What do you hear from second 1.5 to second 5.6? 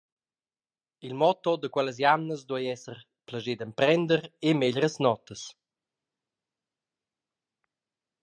da quellas jamnas duei esser plascher d’emprender e meglieras notas.